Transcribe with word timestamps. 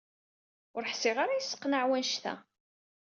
Ur 0.75 0.83
ḥsiɣ 0.91 1.15
ara 1.23 1.37
yesseqnaɛ 1.39 1.83
wanect-a. 1.89 2.33